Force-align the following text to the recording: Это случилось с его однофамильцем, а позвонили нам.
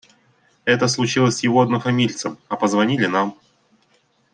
Это 0.65 0.87
случилось 0.87 1.35
с 1.35 1.43
его 1.43 1.61
однофамильцем, 1.61 2.39
а 2.47 2.55
позвонили 2.55 3.05
нам. 3.05 3.37